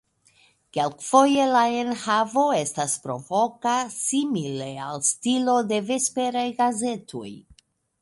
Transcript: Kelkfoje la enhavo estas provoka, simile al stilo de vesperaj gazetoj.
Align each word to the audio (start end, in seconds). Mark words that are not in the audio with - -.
Kelkfoje 0.77 1.45
la 1.51 1.61
enhavo 1.81 2.47
estas 2.61 2.97
provoka, 3.05 3.75
simile 3.99 4.73
al 4.89 5.07
stilo 5.13 5.59
de 5.75 5.83
vesperaj 5.95 6.49
gazetoj. 6.65 7.33